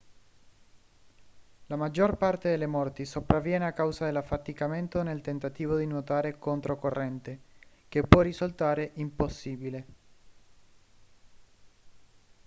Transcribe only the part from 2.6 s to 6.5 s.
morti sopravviene a causa dell'affaticamento nel tentativo di nuotare